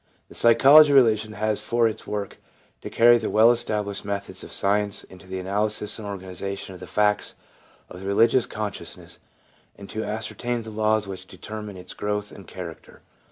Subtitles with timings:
[0.29, 2.37] The Psychology of Religion has for its work
[2.81, 6.87] to carry the well established methods of science into the analysis and organisation of the
[6.87, 7.35] facts
[7.87, 9.19] of the religious consciousness,
[9.77, 13.03] and to ascertain the laws which determine its growth and character.